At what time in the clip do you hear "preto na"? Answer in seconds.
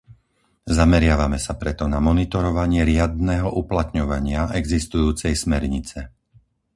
1.61-1.99